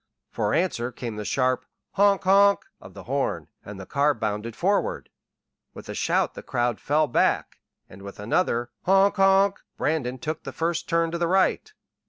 For 0.31 0.55
answer 0.55 0.91
came 0.91 1.15
the 1.17 1.23
sharp 1.25 1.63
"honk 1.91 2.23
honk" 2.23 2.61
of 2.79 2.95
the 2.95 3.03
horn, 3.03 3.49
and 3.63 3.79
the 3.79 3.85
car 3.85 4.15
bounded 4.15 4.55
forward. 4.55 5.11
With 5.75 5.87
a 5.89 5.93
shout 5.93 6.33
the 6.33 6.41
crowd 6.41 6.79
fell 6.79 7.05
back, 7.07 7.59
and 7.87 8.01
with 8.01 8.19
another 8.19 8.71
"honk 8.85 9.17
honk" 9.17 9.59
Brandon 9.77 10.17
took 10.17 10.41
the 10.41 10.51
first 10.53 10.89
turn 10.89 11.11
to 11.11 11.19
the 11.19 11.27
right. 11.27 11.71